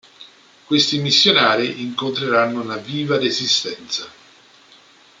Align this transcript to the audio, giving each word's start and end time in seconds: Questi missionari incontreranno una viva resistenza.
Questi 0.65 0.97
missionari 0.99 1.79
incontreranno 1.83 2.59
una 2.61 2.77
viva 2.77 3.19
resistenza. 3.19 4.07